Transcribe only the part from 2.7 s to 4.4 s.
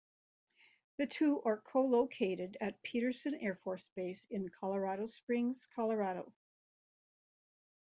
Peterson Air Force Base